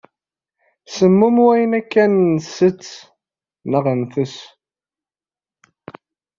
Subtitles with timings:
[0.95, 4.37] Semmum wayen akka ntess.